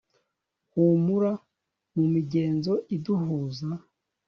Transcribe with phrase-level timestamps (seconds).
[0.73, 1.31] humura
[1.95, 3.69] mumigenzo iduhuza